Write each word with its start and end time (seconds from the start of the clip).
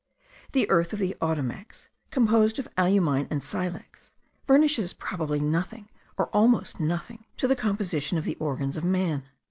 The 0.53 0.67
earth 0.71 0.93
of 0.93 0.97
the 0.99 1.15
Ottomacs, 1.21 1.87
composed 2.09 2.57
of 2.57 2.67
alumine 2.75 3.27
and 3.29 3.43
silex, 3.43 4.13
furnishes 4.47 4.93
probably 4.93 5.39
nothing, 5.39 5.89
or 6.17 6.25
almost 6.29 6.79
nothing, 6.79 7.25
to 7.37 7.47
the 7.47 7.55
composition 7.55 8.17
of 8.17 8.23
the 8.25 8.35
organs 8.37 8.77
of 8.77 8.83
man. 8.83 9.21